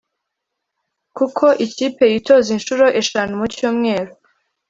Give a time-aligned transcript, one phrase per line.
[1.17, 4.11] kuko ikipe yitoza inshuro eshanu mu cyumweru